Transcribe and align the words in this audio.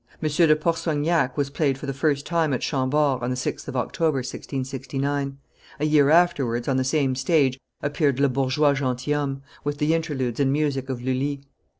Monsieur 0.19 0.47
de 0.47 0.55
Pourceaugnac 0.55 1.37
was 1.37 1.51
played 1.51 1.77
for 1.77 1.85
the 1.85 1.93
first 1.93 2.25
time 2.25 2.53
at 2.53 2.63
Chambord, 2.63 3.21
on 3.21 3.29
the 3.29 3.35
6th 3.35 3.67
of 3.67 3.75
October, 3.75 4.15
1669; 4.17 5.37
a 5.79 5.85
year 5.85 6.09
afterwards, 6.09 6.67
on 6.67 6.77
the 6.77 6.83
same 6.83 7.13
stage, 7.13 7.59
appeared 7.83 8.19
Le 8.19 8.27
Bourgeois 8.27 8.73
Gentilhomme, 8.73 9.43
with 9.63 9.77
the 9.77 9.93
interludes 9.93 10.39
and 10.39 10.51
music 10.51 10.89
of 10.89 11.03
Lulli. 11.03 11.41